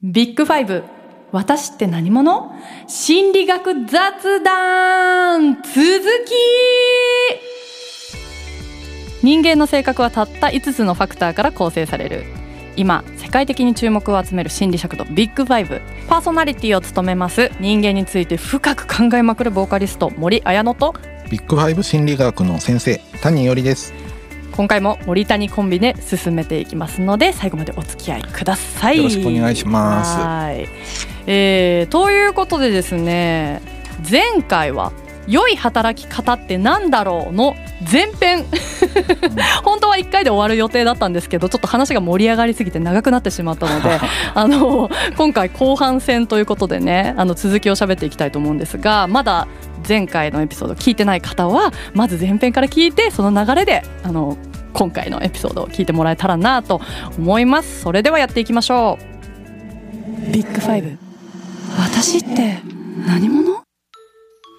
[0.00, 0.84] ビッグファイブ。
[1.32, 2.52] 私って何者？
[2.86, 5.56] 心理学雑談。
[5.56, 5.74] 続き。
[9.24, 12.26] 人間の性格はたった5つのファクターから構成される。
[12.76, 15.80] 今世界的に注目を集める心理尺度ビッグファイブ。
[16.06, 17.50] パーソナリティを務めます。
[17.58, 20.94] 人間について深く考えまくるボーカリスト森彩乃と。
[21.28, 23.92] ビッグファイブ心理学の先生谷伊織です。
[24.58, 28.96] 今回も森谷コンビで進めていきますので最後までお付き合いください。
[28.96, 30.18] よろしくお願いします。
[30.18, 30.68] はい、
[31.28, 33.62] えー、ということでですね
[34.10, 34.92] 前回は
[35.28, 37.54] 良い働き方ってなんだろうの
[37.88, 38.46] 前編。
[39.62, 44.00] 本当は1回で終わる予定だったんですけどちょっと話が盛り上がりすぎて長くなってしまったので
[44.34, 49.46] あの今回後半戦ということでねあの続きを喋っていきたいと思うんですがまだ
[49.86, 54.36] 前回のエピソード聞いてない方はまず前編から聞いてその流れであの
[54.72, 56.80] 今回のエピソードを聞いてもらえたらなと
[57.18, 57.82] 思います。
[57.82, 60.32] それではやっていきましょう。
[60.32, 60.98] ビッグファイブ。
[61.78, 62.58] 私って
[63.06, 63.62] 何者？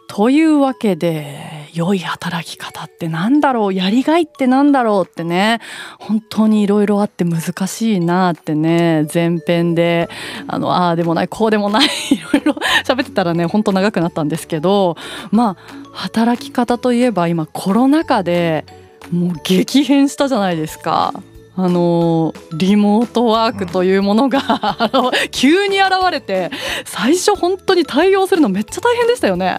[0.09, 3.73] というわけで良い働き方ってなんだろう？
[3.73, 5.59] やりがいってなんだろうってね。
[5.99, 9.07] 本当にいろいろあって難しいなってね。
[9.13, 10.09] 前編で
[10.47, 11.89] あのああでもないこうでもないい
[12.33, 14.97] ろいろ喋ってたらね本当長くなったんですけど
[15.31, 18.65] まあ働き方といえば今コロナ禍で
[19.11, 21.13] もう激変したじゃないですか。
[21.55, 24.39] あのリモートワークというものが、
[24.93, 26.51] うん、急に現れて
[26.85, 29.57] 最初本当に対応するのめっちゃ大変でしたよね。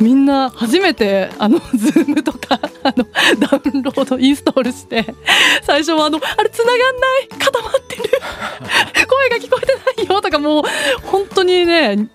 [0.00, 3.06] みんな初めてあのズームとか あの
[3.38, 5.14] ダウンロードインストールして
[5.62, 8.02] 最初はあのあれ繋がんない固まってる
[9.06, 10.62] 声が聞こえてないよとかもう
[11.04, 12.08] 本当にね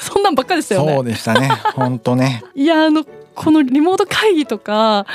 [0.00, 0.94] そんなんばっかりでしたよね。
[0.94, 5.06] そうでしたね本当ねいやあのこのリモート会議とか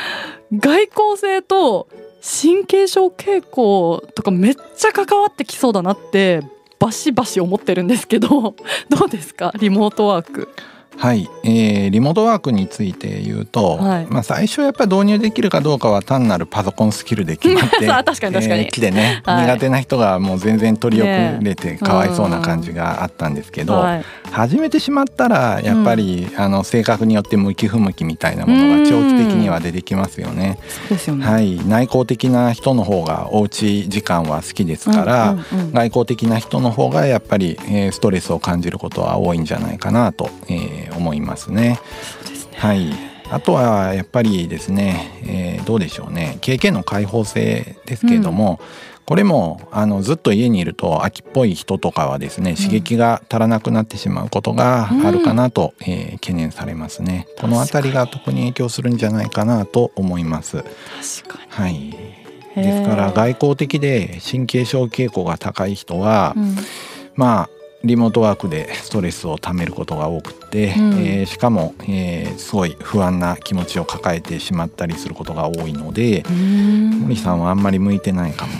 [0.53, 1.87] 外交性と
[2.21, 6.41] 神経症傾向とかめっちゃ関わってきそうだなって
[6.79, 8.29] バシバシ思ってるんですけど
[8.89, 9.53] どうですか？
[9.59, 10.49] リモートワーク。
[10.99, 30.57] はい、えー、リモートワークについて言うと、はい、まあ最初やっぱり導入できるかどうかは単なるパソコンスキルで決まって 確かに確かに、えー、来てね、 はい、苦手な人がもう全然取り遅れてかわいそうな感じがあったんですけど、ね、始めてしまったらやっぱり、うん、あの性格によって向き不向きみたいなものが長期的には出てきますよね。
[31.09, 31.25] よね。
[31.25, 41.79] はい、内向的な人の方がおうち時間は好きですから、うんうんうん、外向的な人の方がやっぱり、えー、ストレスを感じることは多いんじゃないかなと、えー、思いますね。
[42.23, 42.57] そうですね。
[42.57, 43.09] はい。
[43.31, 46.37] あとはやっぱりですね、えー、どうでしょうね。
[46.41, 57.27] 経験の開放性ですけれども、うん、これもあのずっと家にいると秋っぽい人とかはですね刺激が足らなくなってしまうことがあるかなと、うん、えー、懸念されますね。
[57.39, 60.63] この辺りが特に影響するんじゃないかなと思います。
[61.49, 61.95] はい。
[62.55, 66.55] ですから外交的で神経症傾向が高い人は、うん、
[67.15, 67.49] まあ
[67.83, 78.51] リモートワークでストレスをためることが多くて、うん、えー、しかも、えー、すごい不安な気持ちを抱えてしまったりすることが多いので森さんはあんまり向いてないかも。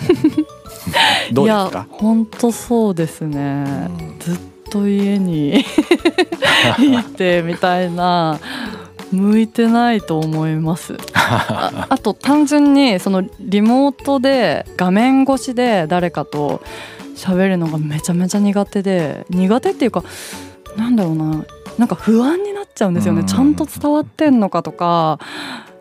[1.32, 1.86] どうですか？
[1.90, 3.64] 本当そうですね、
[4.00, 4.38] うん、ずっ
[4.70, 5.60] と家に
[6.80, 8.38] いてみたいな
[9.12, 10.96] 向いてないと思います。
[11.14, 16.62] ああと単純にそのリモートで画面越しで誰かと
[17.20, 20.04] 喋るのがめちゃめちゃ苦手で苦手っていうか
[20.76, 21.44] なんだろうな
[21.78, 25.18] なんか不安になっちゃうんですよね、ちゃんと伝わってんのかとか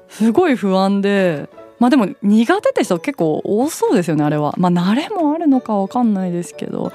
[0.10, 6.92] すごい不安でまあでも苦手って人結構多そうですよねあれはまあ慣れもあるのかわかんないですけど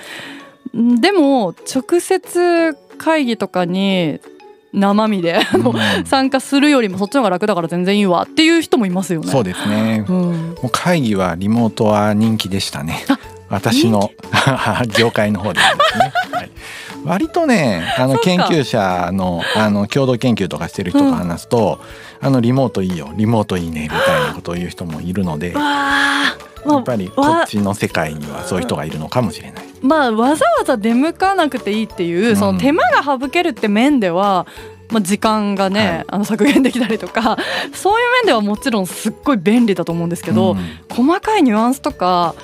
[0.75, 4.21] でも直接会議とかに
[4.75, 9.29] 生身で、うん、参加するよりもそっちの方が楽だから全然いいわっていう人もいますよね。
[9.29, 10.05] そうですね。
[10.09, 13.05] うん、もう会議はリモートは人気でしたね。
[13.55, 14.11] 私の
[14.99, 16.13] 業界の方でですね。
[16.33, 16.51] はい、
[17.05, 21.81] 割とねあの研究者のあの共同研究とかしてる人と話すと、
[22.21, 23.99] うん、あのリモートいいよリモートいいねみたい
[24.29, 25.55] なことを言う人もいるので。
[26.67, 29.65] やっぱりこっちの世界にはそういう人がいるのかもしれない。
[29.83, 34.47] まあわざわざ出向かなくていいっていう、その手間が省けるって面では
[34.91, 37.37] まあ、時間がね、はい、あの削減できたりとか
[37.73, 40.59] そういう面ではもちろんすっごい便利だと思うんですけど、うん、
[40.89, 42.35] 細かいニュアンスとか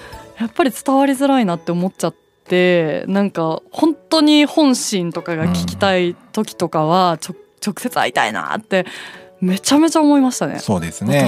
[0.40, 2.14] やっぱり伝わりづらいなって思っちゃっ
[2.48, 8.86] てなんか本当に本心とかが聞きたい時とかは直接会いたいなって
[9.40, 10.58] めちゃめちゃ思いましたね。
[10.58, 11.26] そうですね。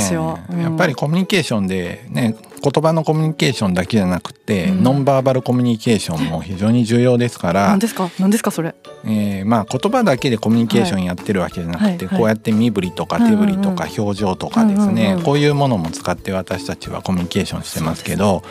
[0.50, 0.60] うん。
[0.60, 4.82] やっぱりコミュニケーションでね言葉のコミュニケーションだけじゃなくて、うん。
[4.82, 8.10] ノンバーバルコミュニケーションも非常に重要ですから何、ですか？
[8.18, 8.74] 何ですかそれ？
[9.04, 12.18] えーまあ、言葉だけでコミュニケーションやってるわけじゃなくて、はいはい。
[12.18, 18.42] こうやって身振りとか手振りとか表情とかですね、こういうものも使って私たちはコミュニケーションしてますけど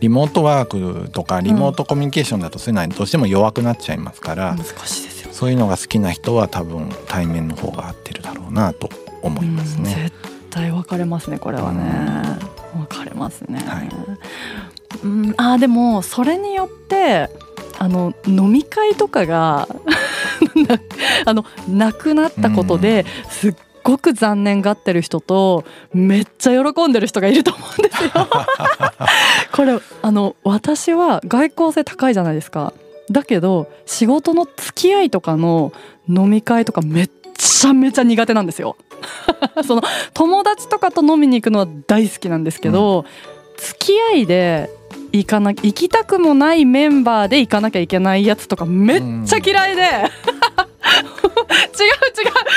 [0.00, 5.32] リモートワークとかリモートコミュニケーションだとそういうのはどうしても弱くなっちゃいますから、難しいですよ。
[5.32, 8.88] そういうのが好きな人は多分対面の方が合ってるだろうなと
[9.22, 9.94] 思いますうんね。
[9.94, 10.16] 絶
[10.50, 12.38] 対分かれますねこれはね。
[12.74, 13.58] 分かれますね。
[13.66, 13.88] はい
[15.04, 17.28] うんあーでもそれによって
[17.78, 19.68] あの飲み会とかが
[20.66, 20.80] な
[21.26, 23.54] あのなくなったことですっ
[23.84, 28.10] ごく残念がってる人とめっちゃ喜んでる人がいると思うんですよ。
[29.52, 32.72] これあの私は外交性高いじゃないですか。
[33.10, 35.72] だけど仕事の付き合いとかの
[36.08, 38.76] 飲み会とかめっちゃめちゃ苦手なんですよ。
[39.66, 39.82] その
[40.12, 43.04] 友達とかと飲みに行くのは大好きなんですけど、
[43.56, 44.68] 付き合いで
[45.12, 50.10] 行かな行きたくもないメンバーで行かなきゃいけないやつとかめっちゃ嫌いで、 違う違う。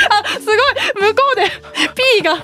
[0.10, 1.10] あすごい。
[1.10, 1.44] 向こうで
[2.18, 2.38] P が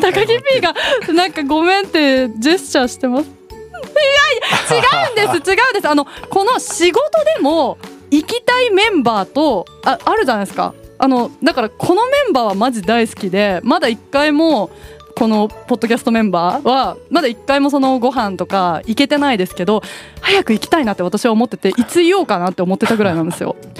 [0.00, 0.74] 高木 P が
[1.14, 3.26] なんかごめんってジェスチャーしてます。
[3.26, 5.50] いや違うんです。
[5.50, 5.88] 違うんです。
[5.88, 7.00] あのこの仕事
[7.36, 7.78] でも
[8.10, 14.70] 行きたいメンバーとああるじゃないですかあのだからこのメンバーはマジ大好きでまだ一回も
[15.16, 19.82] このポッドキャストメンバーはまだ一回もそのご飯とか行けてないですけど
[20.20, 23.56] 早く行きたいなって私は思ってていつ言おうかなって思ってたぐらいなんですよ。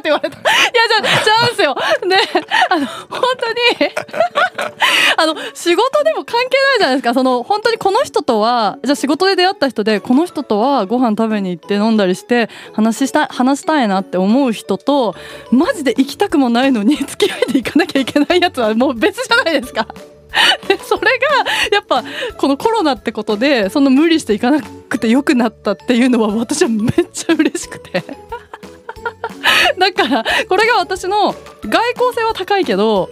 [0.00, 0.36] って言われた。
[0.36, 0.50] いや
[1.02, 1.76] じゃあチャンスよ。
[2.08, 2.16] で
[2.68, 3.90] あの本当に
[5.16, 15.14] あの仕事でも関係ないじゃないですかその本当にこの人とはじゃあ仕事で出会った人でこの人とはご飯食べに行って飲んだりして話した話したいなって思う人と
[15.50, 19.86] マジで行きたくもないのに付き合いで行かなきゃいけないやつはもう別じゃないですか。
[20.68, 22.04] でそれがやっぱ
[22.36, 28.04] このコロナってことでその無理して行かなくてよくなったっていうのは私はめっちゃ嬉しくて
[29.80, 33.10] だからこれが私の外交性は高いけど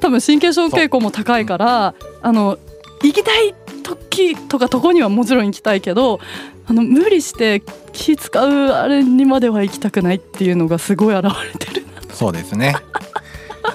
[0.00, 2.58] 多分神経症傾向も高いからあの
[3.02, 3.54] 行きたい
[3.84, 6.20] 時とかとこにはもちろん行きたいけど
[6.66, 7.62] あの無理して
[7.92, 11.86] 気使うあれにまでは行きたくないっていうのがすごい現れてる。
[11.86, 12.74] なそうですね。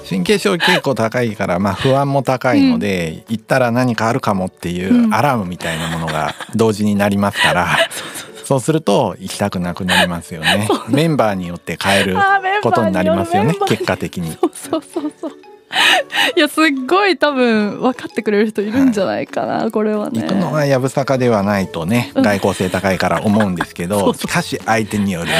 [0.08, 5.14] 神経症傾向高いから、まあ、不安も高いので、行ったら何かあるかもっていううん。
[5.14, 10.68] アラームみたいなものが同時になりますから、 そうすると行きたくなくなりますよね。
[10.88, 12.16] メンバーによって変える
[12.62, 13.54] ことになりますよね。
[13.66, 14.32] 結果的に。
[14.32, 15.32] そうそうそうそう。
[16.36, 20.22] いやすっごい多分分かってくれる人いるんじゃないかな、これはね。
[20.22, 22.22] 行くのはやぶさかではないとねうん。
[22.22, 25.30] 外交性高いから思うんですけど、 そうそうしかし相手による。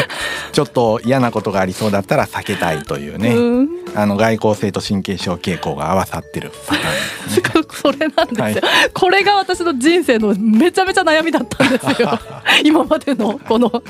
[0.52, 7.14] ちょっと嫌なことがありそうだったら避けたいというね、うんあの外交性と神経症傾向が合わさってるパターンね。
[7.84, 8.60] それなんですよ、はい。
[8.92, 12.18] これが私の人生のめちゃめちゃ悩みだったんですよ。
[12.64, 13.82] 今までのこの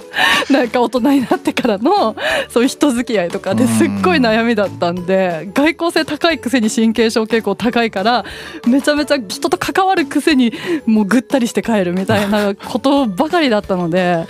[0.50, 2.16] なんか大人になってからの
[2.48, 8.24] そういう人付き合いとかですっごい悩みだったんで外交性高いくせに神経症傾向高いから
[8.66, 10.52] めちゃめちゃ人と関わるくせに
[10.86, 14.26] もうぐったりして帰るみたいなことばかりだったので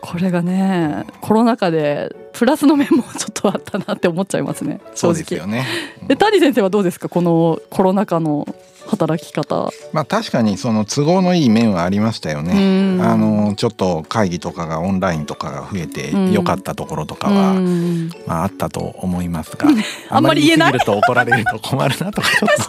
[0.00, 4.80] これがねコロナ禍でプラスの面もちょっとあったなって思っちゃいますね。
[4.94, 5.38] 正直。
[5.38, 5.66] よね。
[6.08, 7.08] え谷先生はどうですか？
[7.08, 8.46] このコロナ禍の
[8.86, 9.70] 働き方。
[9.92, 12.52] まあ確かにその都合のいい面はありましたよね。
[12.96, 13.02] うん。
[13.02, 16.32] あのちょっと会議とかがオンラインとかが増えてうん。
[16.32, 18.10] 良かったところとかは、うん。
[18.26, 19.68] まああったと思いますが、
[20.08, 20.72] あんまり言えない？
[20.72, 22.64] ると怒られると困るなとか確か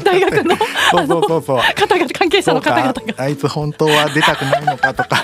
[0.00, 0.56] に大学の？
[0.90, 1.58] そうそうそうそう。
[1.74, 3.02] 方々関係者の方々が。
[3.16, 5.22] あいつ本当は出たくないのかとか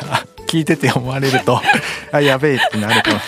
[0.49, 1.61] 聞いてて思われると
[2.11, 3.25] あやべえってなるかもし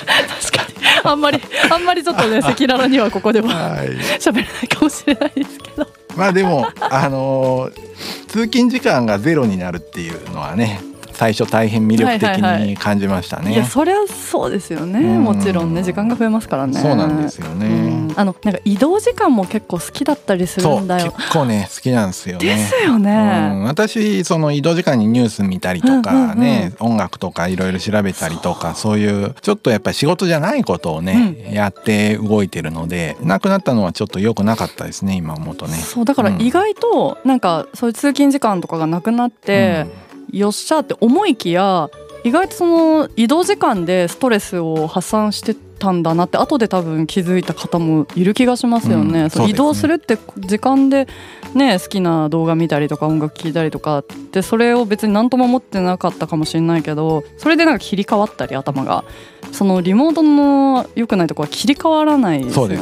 [0.51, 3.77] 確かにあんまりあんまりちょっとね赤裸々にはここでれは。
[4.19, 5.87] 喋れないかもしれないですけど。
[6.17, 7.91] まあでもあのー
[8.29, 10.81] 通勤時間がゼロになるっていうのはね
[11.21, 13.53] 最初大変魅力的はいはいはいに感じましたね。
[13.53, 16.81] いやそりゃそうですよねうんもちろんね時間が増えますからね。
[16.81, 17.67] そうなんですよね。
[17.67, 21.13] うんあのなんか移動時間も結構好きだったりするんだよ。
[21.13, 22.45] 結構ね好きなんですよね。
[22.47, 23.63] ですようん、ね。
[23.67, 35.77] 私その移動時間にニュース見たりとかね、音楽とかいろいろ調べたりとかそういうちょっとやっぱり仕事じゃないことをね、やって動いてるのでなくなったのはちょっと良くなかったですね今思うとね。
[35.77, 39.87] そうだからうん意外となんかそういう通勤時間とかがなくなって、
[40.33, 41.91] よっしゃって思いきや
[42.25, 49.23] 意外とその移動時間でストレスを発散してたんだなって後で多分気づいた方もいる気がしますよね。
[49.23, 51.09] うんそう移動するって時間で
[51.55, 59.05] ね好きな動画見たりとか音楽聴いたりとかってそれを別に何とも思ってなかったかもしれないけどそれでなんか切り替わったり頭が
[59.53, 62.77] そのリモートの良くないところは切り替わらないですよね。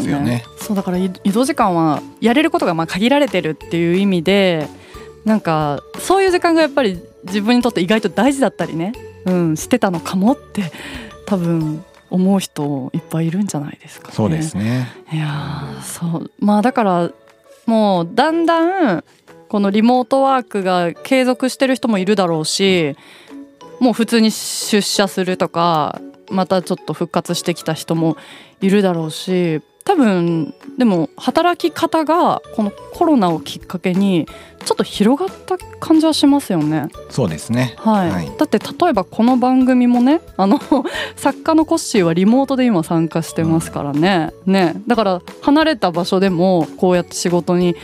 [0.59, 4.69] そうねだから移移動時間はやれることがまあ限られてるっていう意味で
[5.29, 8.93] なんかそういう時間がやっぱり自分にとって意外と大事だったりね、
[9.27, 10.73] うん、してたのかもって
[11.27, 14.15] 多分思う人いっぱいいるんじゃないですかね。
[14.15, 14.89] そうですね。
[15.13, 16.31] いやーそう。
[16.39, 17.11] まあだから
[17.67, 19.05] もうだんだん
[19.49, 22.97] このリモートワークが継続してる人もいるだろうし
[23.81, 28.17] もう普通に出社するとかまたちょっと復活してきた人も
[28.63, 34.27] いるだろうし多分でも働き方がこのコロナをきっかけに
[34.67, 36.89] ちょっと広がった感じはしますよね。
[37.09, 37.75] そうですね。
[37.79, 38.31] はい、はい。
[38.37, 40.61] だって例えばこの番組もねあの
[41.17, 44.75] 作家のコッシーはリモートで今参加してますからね,、ね。
[44.87, 47.75] だから離れた場所でもこうやって仕事に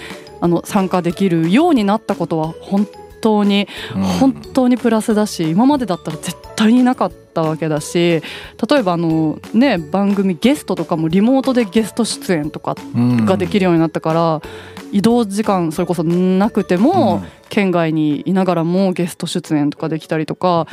[0.42, 2.86] あの参加できるようになったことは本
[3.22, 4.02] 当にうん。
[4.02, 8.22] 本当にプラスだし今までだったら絶対になかったわけだし
[8.70, 14.42] 例えばあのね番組ゲストとかもリモートでゲスト出演とかうんができるようになったから、
[14.92, 17.44] 移動時間それこそなくても、うん。
[17.54, 20.66] 県外にいながらもゲスト出演とかできたりとか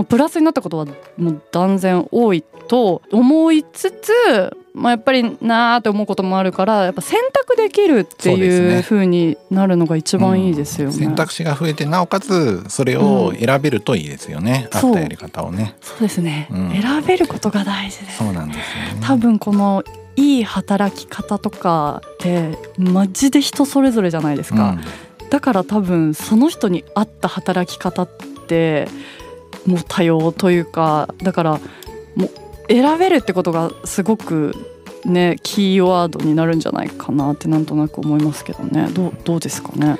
[0.00, 0.86] もうプラスになったことは
[1.18, 10.94] もう断然多いと思いつつ、まあ、やっぱりなーって思うこともあるからやっぱ選択できるってそうですねいう風になるのが一番いいですよね。
[10.94, 15.74] 選択肢が増えてなおかつそれを選べるといいですよね、そうあったやり方をね。
[15.82, 16.70] そうですね、うん。
[16.70, 18.16] 選べることが大事です。
[18.16, 19.06] そうなんですよね。
[19.06, 19.84] 多分この
[20.16, 24.78] いい働き方とかってマジで人それぞれじゃないですか、
[25.28, 28.08] だから多分その人に合った働き方っ
[28.46, 28.88] て
[29.66, 31.60] もう多様というかだから
[32.16, 32.30] もう
[32.68, 34.54] 選べるってことがすごく
[35.04, 38.88] ねキーワードになるんじゃないかなってなんとなく思いますけどね。
[38.92, 39.98] どうどうですかね？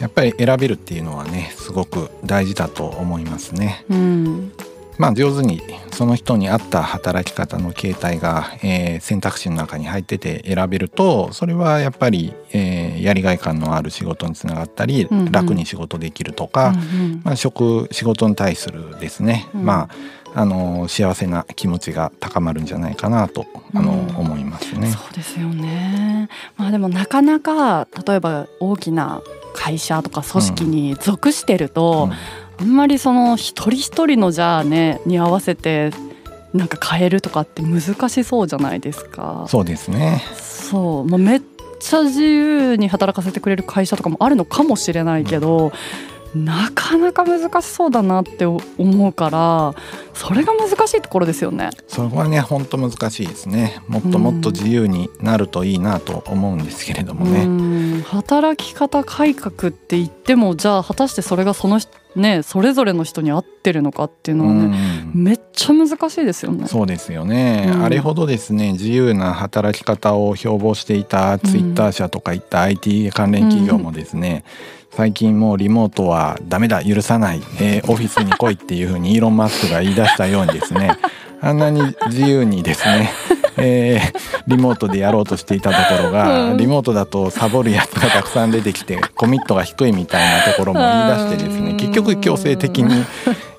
[0.00, 3.84] やっぱり選べるっていうのはねすごく大事だと思いますね。
[3.88, 4.52] うん、
[4.98, 5.62] まあ上手に
[5.92, 15.32] その人に合った働き方の形態が、えー選択肢の中に入ってて選べるとそれはやっぱり、えーやりがい感のある仕事につながったり、うんうん。
[15.32, 19.64] 楽に仕事できるとか、うんまあ、職仕事に対するですね、うん。
[19.64, 19.88] ま
[20.34, 24.16] ああの幸せな気持ちが高まるんじゃないかなとあの、うん。
[24.16, 24.90] 思いますうんね。
[24.90, 26.28] そうですよね。
[26.56, 29.22] まあでもなかなか例えば大きな
[29.54, 32.10] 会社とか組織に属してると、
[32.58, 35.90] あんまりその一人一人のじゃあねに合わせて
[36.54, 39.44] なんか変えるとかって難しそうじゃないですか。
[39.48, 40.22] そうですね。
[40.36, 41.42] そう、まあ、めっ
[41.78, 45.72] ちゃ自由に働かせてくれる会社とかもあるのかもしれないけど、
[46.34, 49.74] なかなか難しそうだなって思うから
[50.12, 51.70] それが難しいところですよね。
[51.88, 53.80] そこはね本当難しいですね。
[53.88, 57.44] もっともっと自由になるといいなと思うんですけれどもね。
[57.44, 64.76] うん働き方改革って言ってもじゃあ果たしてそれがその人ねそれぞれの人に合ってるのかっていうのはね、
[65.14, 65.24] うん。
[65.24, 66.66] めっちゃ難しいですよね。
[66.66, 67.84] そうですよね、うん。
[67.84, 74.44] あれほどですね自由な働き方を標榜していたツイッター社とかいった IT 関連企業もですね、
[74.90, 80.96] 最近もうリモートはダメだ許さない、えーオフィスに来いっていうふうにイーロン・マスクが言い出したようにですね
[81.40, 83.10] あんなに自由にですね、
[83.58, 86.56] えーリモートでやろうとしていたところが、うん。
[86.56, 91.76] リモートだとサボるやつがたくさん出てきてコミットが低いみたいなところも言い出してですねうん。
[91.76, 93.04] 結局強制的に、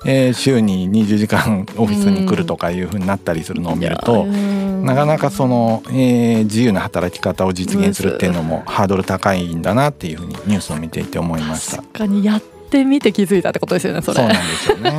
[0.06, 11.78] えー週に20時間オフィスに来るとかいうふうになったりするのを見ると、なかなかその、えー自由な働き方を実現するっていうのもハードル高いんだなっていうふうにニュースを見ていて思いました。
[11.78, 14.16] 確かにやってみて気づいたってことですよねそれ。
[14.18, 14.98] そうなんですよね。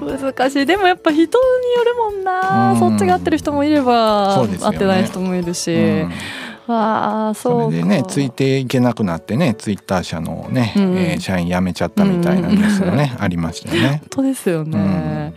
[0.22, 0.66] 難しい。
[0.66, 1.30] でもやっぱ人によ
[1.84, 2.78] るもんな、うん。
[2.78, 4.58] そっちが合ってる人もいれば、ね。
[4.60, 6.12] 合ってない人もいるし、うん。
[6.68, 13.88] ああそうでねついていけなくなってねツイッター社のね、うんえー社員辞めちゃったみたいなニュースがね、ありましたよね。
[13.88, 15.34] 本当ですよね、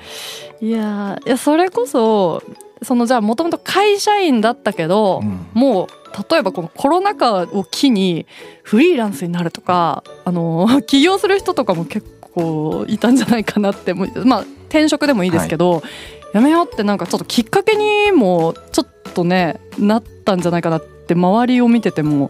[0.59, 2.41] いやいやそれこそ
[2.81, 5.47] そのじゃあもともと会社員だったけど、うん。
[5.53, 5.87] もう
[6.29, 8.25] 例えばこのコロナ禍を機に
[8.63, 15.81] フリーランスになるとかあの 起業する人とかも結構いたんじゃないかなってまあ転職でもいいですけど、
[16.31, 22.29] やめようってなんかちょっときっかけにもちょっとねなったんじゃないかなって周りを見てても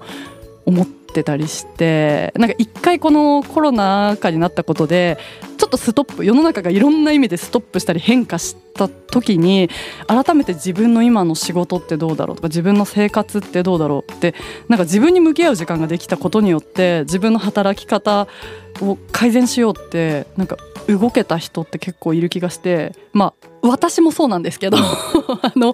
[0.65, 5.17] 思っってたりしてなんか一回このコロナ禍になったことで
[5.57, 9.69] ちょっとストップ世の中がいろんな意味でストップしたり変化した時に
[10.07, 14.35] 改めて自分の今の仕事ってどうだろうとか自分の生活ってどうだろうって
[14.69, 18.27] なんか自分に向き合う時間ができたことによって自分の働き方
[18.81, 25.73] を改善しようってなんか動けた人って結構いる気がしてまあ私もそうなんですけど あの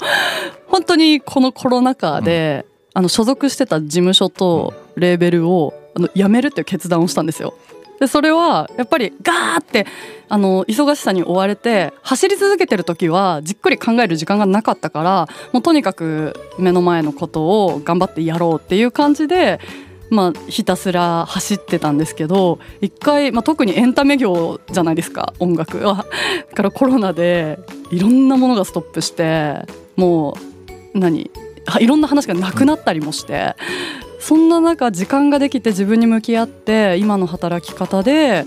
[0.68, 2.66] 本当にこのコロナ禍で、
[2.98, 7.54] あの所属してた事務所とレーベルをあの辞めるっていう決断をしたんですよ。
[8.00, 9.88] でそれはやっぱりガーって
[10.28, 19.62] あの忙しさに追われて走り続けてる時はじっくり考える時間がなかったからもうとにかく目の前のことを頑張ってやろうっていう感じで
[20.10, 26.06] まあ、ひたすら走ってたんですけど一回、まあ、特にエンタメ業じゃないですか音楽は。
[26.54, 27.58] からコロナで
[27.90, 30.38] いろんなものがストップしても
[30.94, 31.32] う何？
[31.80, 33.56] いろんな話がなくなったりもして、
[34.26, 38.46] そんな中時間ができて自分に向き合って今の働き方で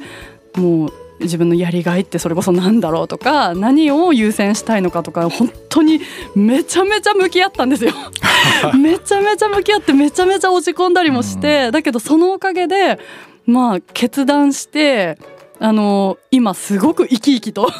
[0.56, 6.00] もう自分のやりがいってそれこそ何だろうとか何を優先したいのかとか本当に
[6.35, 7.92] めちゃめちゃ向き合ったんですよ。
[8.76, 12.99] めちゃめちゃ向き合ってめちゃめちゃ落ち込んだりもして、だけどそのおかげで
[13.47, 15.16] まあ決断して
[15.61, 17.70] あの今すごく生き生きと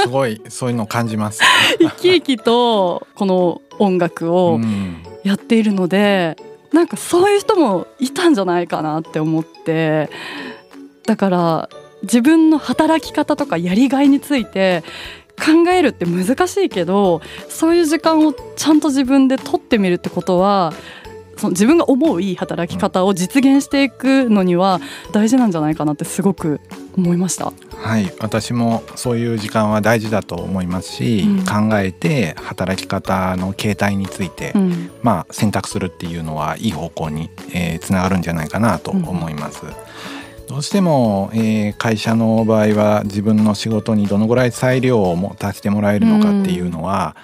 [0.00, 1.42] すごいそういうのを感じます。
[1.78, 4.58] 生き生きとこの音楽を
[5.24, 6.38] やっているので
[6.72, 10.10] なんかそういう人もいたんじゃないかなって思って
[11.06, 11.68] だから
[12.02, 14.84] 自分の働き方とかやりがいについて
[15.38, 20.72] 考えるって難しいけどそういう時間をちゃんと自分で取ってみるってことは
[21.38, 24.80] その自分が思ういい働き方を実現していくのには
[25.12, 26.60] 大事なんじゃないかなってすごく
[26.96, 27.52] 思いました。
[27.76, 39.64] はい私もそういう時間は大事だと思いますし、うん、考えて働き方の形態について、うん、まあ選択するっていうのはいい方向に、えー、つながるんじゃないかなと思います。
[39.64, 39.72] うん
[40.48, 47.16] どうしても、えー、会社の場合は自分の仕事にどのぐらい裁量を持たせてもらえるのかっていうのは、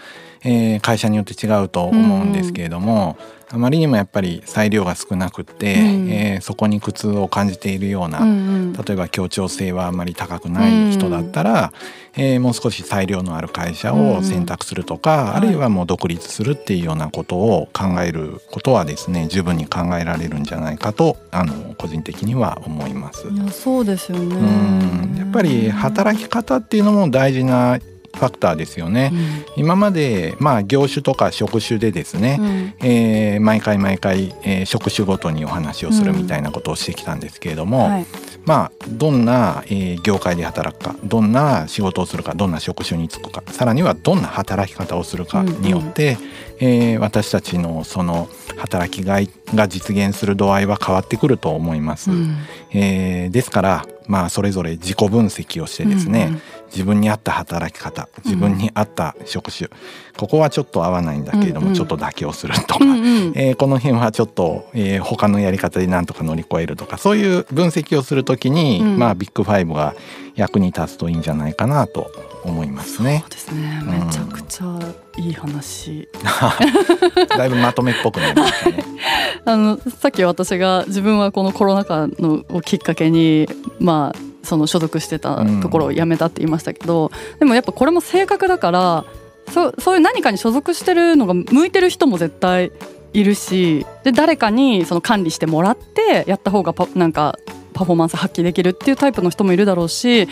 [0.44, 3.16] うん、えー、会社によって違うと思うんですけれども、
[3.54, 11.73] あまりにもやっぱり裁量が少なくて、うん、えー、そこに苦痛を感じているような、うんうん、例えば協調性はあまり高くない人だったら、
[12.16, 23.28] うん、えー、もう少し裁量のある会社を選択するとか、うん、あるいはもう独立するっていうようなことを考えることはですね十分に考えられるんじゃないかとあの個人的には思います。
[23.52, 24.34] そうですよね。
[24.34, 25.16] うん。
[25.16, 27.78] やっぱり働き方っていうのも大事な
[28.16, 29.11] ファクターですよね、
[29.56, 38.06] うん、今までまあ業種とか職種でですね、うん、えー、毎回毎回、えー、職種ごとにお話をするみたいなことをしてきたんですけれども、うんはい、
[38.44, 46.28] まあどんな、えー、業界で働くかどんな仕事をするかどんな職種に就くかさらにはどんな働き方をするかによって、うんうん、
[46.61, 52.11] えー、私たちのその働きがいが実現する度合いは変わってくると思います。
[52.11, 52.37] うん、
[52.73, 56.38] えー、ですからまあそれぞれ自己分析をしてですね、
[56.75, 59.76] 自分に合った働き方自分に合った職種、うん、
[60.16, 69.94] ここはちょっと合わないんだけれども、うんうん、ちょっと妥協するとか、うんうん、えー、この辺はちょっと、えー、他のやり方でなんとか乗り越えるとかそういう分析をするときに、うん、まあビッグファイブが
[70.35, 72.11] 役に立つといいんじゃないかなと
[72.44, 73.20] 思いますね。
[73.22, 73.81] そうですね。
[73.85, 74.79] めちゃくちゃ
[75.16, 76.09] いい話。
[77.37, 78.85] だいぶまとめっぽくなりましたね。
[79.46, 83.48] あのさっき私が自分はこのコロナ禍のをきっかけに
[83.79, 89.04] まあその所属してたところを辞めたって言いましたけど、うん、でもやっぱこれも性格だから
[89.50, 92.72] そそういう何かに所属してるのが向いてる人も絶対
[93.12, 97.38] いるしで誰かにその管理してもらってやった方がパなんか
[97.72, 100.28] パフォーマンス発揮できるっていうタイプの人もいるだろうし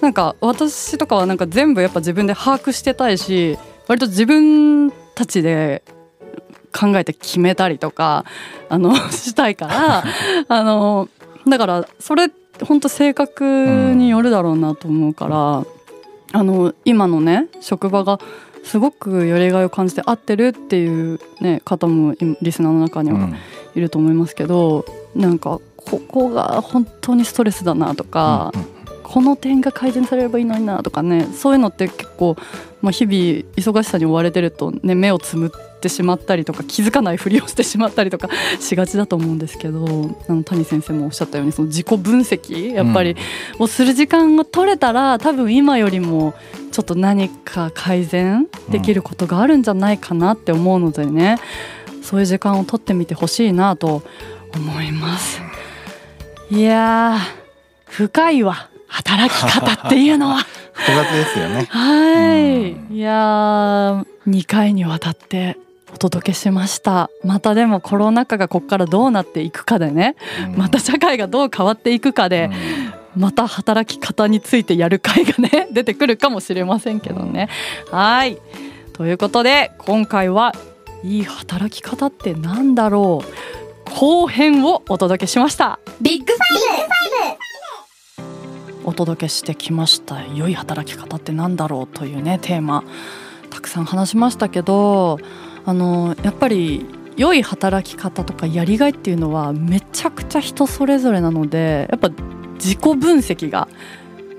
[0.00, 5.82] なんか私とかはなんか全部やっぱ自分で把握してたいし割と自分たちで
[6.72, 8.24] 考えて決めたりとか
[8.68, 10.04] あの したいから
[10.48, 11.08] あの
[11.46, 12.30] だからそれ
[12.64, 13.44] 本当性格
[13.94, 15.66] によるだろうなと思うから、うん、
[16.32, 18.20] あの今のね職場が
[18.64, 23.30] すごくやりがいを感じて合ってるっていう、ね、方もリスナーの中には
[23.74, 28.66] いると思いますけど、うん、なんかここが本当にストレスだなとか、うんうん、
[29.10, 32.36] この点が改善されればいいのになとかねそういうのって結構、
[32.80, 33.16] まあ、日々
[33.56, 38.28] 忙しさに追われてると、ね、目をつむってしまったりとか気づかないふりをしてしまったりとか
[38.60, 39.84] しがちだと思うんですけど
[40.28, 43.16] あの谷先生もおっしゃったようにその自己分析やっぱり、
[43.58, 46.34] をする時間が取れたら多分今よりも
[46.70, 51.38] ちょっと何か改善できることがあるんじゃないかなって思うのでね、
[52.00, 54.04] そういう時間を取ってみてほしいなと
[54.54, 55.42] 思います。
[56.48, 57.18] いや
[57.86, 60.44] 深いわ働き方っていうのは。
[60.72, 61.66] 複雑ですよね。
[61.68, 62.34] は
[62.90, 65.56] い、いや2回にわたって
[65.94, 67.10] お届けしました。
[67.24, 70.56] またでもコロナ禍がここからどうなっていくかでね、うん。
[70.56, 72.50] また社会がどう変わっていくかで、
[73.16, 77.48] また働き方についてやる会がね 出てくるかもしれませんけどね。
[77.90, 78.38] はい。
[78.92, 80.54] ということで今回は
[81.02, 83.30] いい働き方ってなんだろう。
[83.90, 85.80] 後編をお届けしました。
[86.00, 86.38] ビッグフ
[88.84, 92.84] お届けしてきました良い働き方ってなんだろうというねテーマ
[93.50, 95.18] たくさん話しましたけど
[95.64, 102.10] あのやっぱり良い働き方とかやりがいっていうのはめちゃくちゃ人それぞれなのでやっぱ
[102.54, 103.68] 自己分析が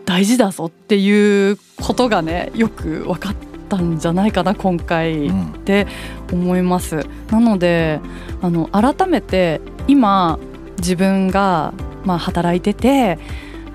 [0.06, 3.36] 大事だぞっていうことがねよく分かっ
[3.70, 5.88] たんじゃないかな今回うんって
[6.32, 7.06] 思います。
[7.30, 8.00] なので
[8.42, 10.40] あの改めて今
[10.78, 11.74] 自分が
[12.04, 13.20] まあ働いてて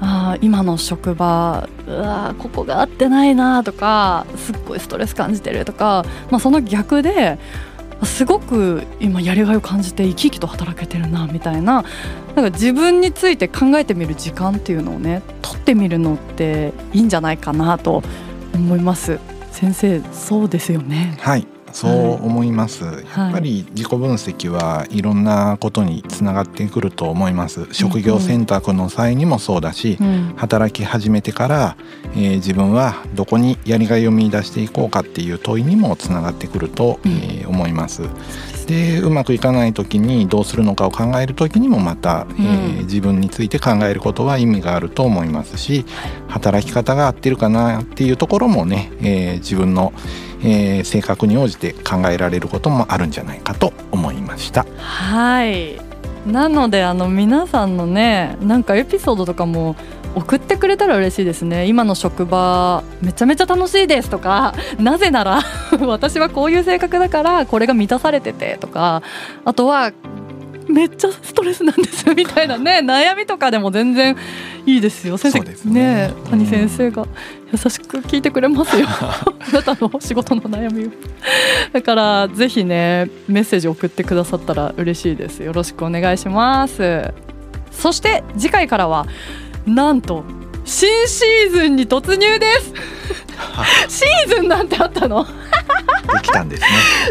[0.00, 7.38] あー今の職場うわここが合ってないなとかすっごいストレス感じてるとか、まあ、その逆で
[8.02, 11.82] すごく今やりがいを感じて生き生きと働けてるなみたいな
[12.34, 18.02] なんか自分について考えてみる時間っていうのをね取ってみるのっていいんじゃないかなと
[18.54, 19.18] 思います。
[19.50, 21.16] 先生そうですよね。
[21.20, 27.68] はいそう思います、やっぱり自己分析はいろんなことにつながってくると思います。
[27.72, 30.34] 職業選択の際にもそうだし、うん。
[30.36, 31.76] 働き始めてから、
[32.14, 37.12] えー自分はどこにやりがいを見出していこうかっていう問いにもつながってくると、うん。
[37.12, 38.02] えー思います。
[38.66, 42.86] でうまくいかない時にどうするのかを考える時にもまた、えーうん。
[42.86, 45.84] 自分について考えることは意味があると思いますし
[46.28, 49.92] 働き方が合ってるかなっていうところもね、えー自分の、
[50.42, 54.66] えー性格に応じて考えられることもあるんじゃないかと思いました。
[54.78, 55.76] はい
[56.26, 59.76] なのであの皆さんのねなんかエピソードとかも
[60.16, 65.42] 送ってくれたら嬉しいですね今の職場めちゃめちゃ楽しいですとかなぜなら
[65.86, 69.02] 私はこういう性格だからこれが満たされててとか
[69.44, 69.92] あとは
[70.68, 72.58] めっちゃストレスなんですみたいな。
[72.58, 74.16] ね悩みとかでも全然
[74.66, 75.16] いいですよ。
[75.16, 76.12] 先生そうですね。
[76.30, 77.06] 谷先生が
[77.52, 78.86] 優しく聞いてくれますよ。
[78.90, 80.90] あなたの仕事の悩みを。
[81.72, 85.42] だからぜひねメッセージ送ってくださったら嬉しいです。
[85.42, 87.12] よろしくお願いします。
[87.70, 89.06] そして次回からは
[89.66, 90.24] なんと
[90.64, 92.72] 新シーズンに突入です。
[93.88, 95.26] シーズンなんてあったの？
[96.12, 96.68] できたんですね。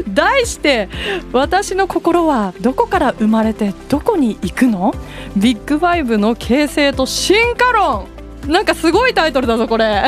[0.07, 0.89] 題して
[1.33, 4.93] 「私の心はどこから生まれてどこに行くの?」
[5.35, 8.07] ビッグファイブの形成と進化論。
[8.47, 10.03] なんかすごいタイトルだぞこれ。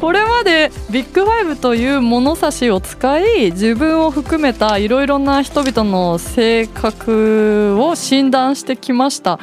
[0.00, 9.38] これまでビッグファイブという物差しを使い自分を含めたいろいろな人々の性格を診断してきました。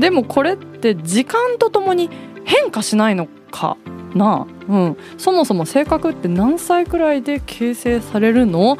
[0.00, 2.10] でもこれって時間とともに
[2.44, 3.76] 変化しないのか？
[4.14, 4.46] な。
[4.68, 8.78] あ、うん、そもそも性格って何歳くらいで形成されるの？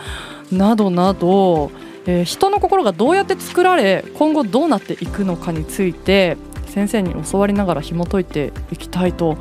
[0.53, 1.71] などなど、
[2.07, 9.37] えー人の心がどうやって作られ今後どうなっていくのかについて先生に教わりながら紐解いていきたいと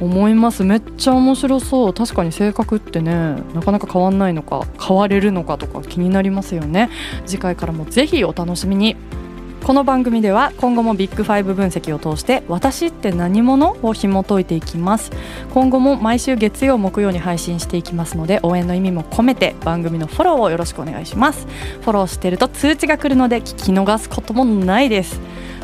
[0.00, 0.64] 思います。
[0.64, 1.94] めっちゃ面白そう。
[1.94, 6.90] 確かに性格ってねなかなか変わんないのか変われるのかとか気になりますよね。
[7.26, 8.96] 次回からもぜひお楽しみに。
[9.64, 15.10] この番組では今後もビッグファイブ分析を通して私って何者を紐解いていきます。
[15.54, 21.46] 今後も毎週月曜木曜に配信していきますので応援の意味も込めて番組のフォローをよろしくお願いします。
[21.80, 25.18] フォローしてると通知が来るので聞き逃すこともないです。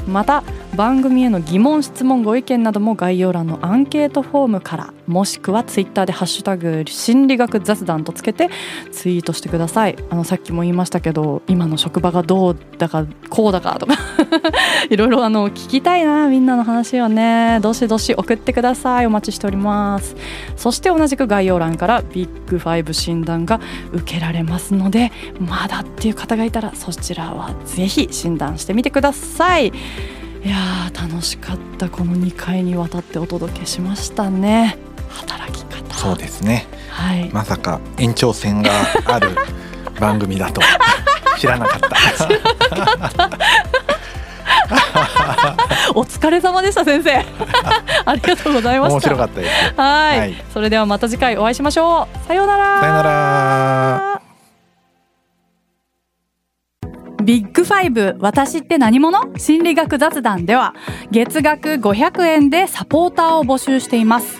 [0.08, 0.44] また
[0.76, 8.48] 番組への疑問質問ご意見なども概要欄のアンケートフォームからもしくはツイッターで「ハッシュタグ心理学雑談」とつけて
[8.92, 9.96] ツイートしてください。
[10.08, 13.94] あのさっきも言いましたけど今の職場がどうだかこうだかとか。
[14.88, 17.58] いろいろあの聞きたいなみんなの話をね。
[17.60, 19.06] どしどし送ってください。
[19.06, 20.14] お待ちしております。
[20.56, 23.60] そして同じく概要欄からビッグファイブ診断が
[23.92, 29.68] 受けられますのでまだっていう方がいたらそちらはぜひ診断してみてください。
[29.68, 31.88] いやー楽しかった。
[31.88, 34.89] この2回にわたってお届けしましたね。
[35.10, 35.94] 働き方。
[35.94, 36.66] そうですね。
[36.90, 38.70] はい、まさか延長戦が
[39.04, 39.30] ある
[40.00, 40.60] 番組だと。
[41.38, 41.88] 知らなかった。
[45.94, 47.16] お疲れ様でした先生。
[48.04, 48.94] ありがとうございました。
[48.94, 49.74] 面白かったです。
[49.76, 50.18] はい。
[50.18, 50.44] はい。
[50.52, 52.26] それではまた次回お会いしましょう。
[52.26, 52.80] さようなら。
[52.80, 54.20] さよなら。
[57.22, 59.20] ビッグファイブ私って何者？
[59.36, 60.74] 心理学雑談では
[61.10, 64.39] 月額500円でサポーターを募集しています